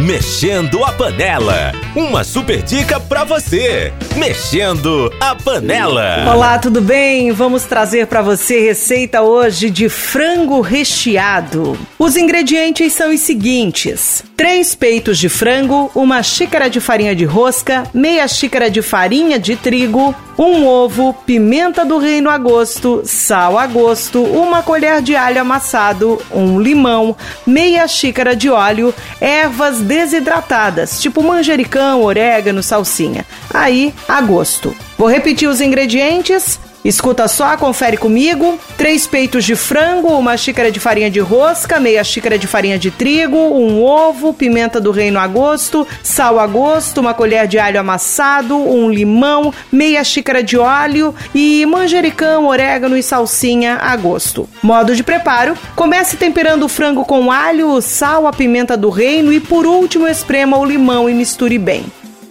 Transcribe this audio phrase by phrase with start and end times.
[0.00, 1.72] Mexendo a Panela.
[1.94, 3.92] Uma super dica para você.
[4.16, 6.24] Mexendo a Panela.
[6.34, 7.30] Olá, tudo bem?
[7.30, 11.78] Vamos trazer para você receita hoje de frango recheado.
[11.98, 17.84] Os ingredientes são os seguintes: três peitos de frango, uma xícara de farinha de rosca,
[17.92, 23.66] meia xícara de farinha de trigo, um ovo, pimenta do reino a gosto, sal a
[23.66, 27.16] gosto, uma colher de alho amassado, um limão,
[27.46, 33.26] meia xícara de óleo, ervas desidratadas, tipo manjericão, orégano, salsinha.
[33.52, 34.74] Aí, a gosto.
[34.96, 38.58] Vou repetir os ingredientes: Escuta só, confere comigo.
[38.76, 42.90] Três peitos de frango, uma xícara de farinha de rosca, meia xícara de farinha de
[42.90, 47.78] trigo, um ovo, pimenta do reino a gosto, sal a gosto, uma colher de alho
[47.78, 54.48] amassado, um limão, meia xícara de óleo e manjericão, orégano e salsinha a gosto.
[54.60, 59.38] Modo de preparo: comece temperando o frango com alho, sal, a pimenta do reino e
[59.38, 61.84] por último esprema o limão e misture bem.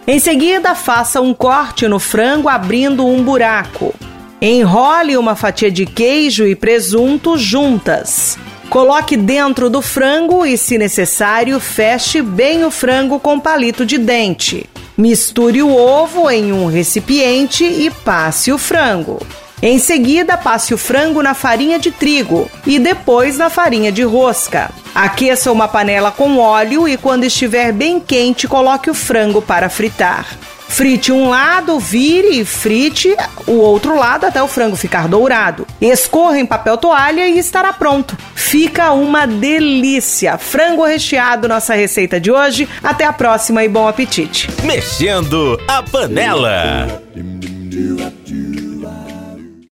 [0.06, 3.94] Em seguida, faça um corte no frango abrindo um buraco.
[4.44, 8.36] Enrole uma fatia de queijo e presunto juntas.
[8.68, 14.68] Coloque dentro do frango e, se necessário, feche bem o frango com palito de dente.
[14.98, 19.24] Misture o ovo em um recipiente e passe o frango.
[19.62, 24.72] Em seguida, passe o frango na farinha de trigo e depois na farinha de rosca.
[24.92, 30.26] Aqueça uma panela com óleo e, quando estiver bem quente, coloque o frango para fritar.
[30.72, 33.14] Frite um lado, vire e frite
[33.46, 35.66] o outro lado até o frango ficar dourado.
[35.78, 38.16] Escorra em papel toalha e estará pronto.
[38.34, 40.38] Fica uma delícia.
[40.38, 42.66] Frango recheado, nossa receita de hoje.
[42.82, 44.48] Até a próxima e bom apetite.
[44.64, 47.02] Mexendo a panela.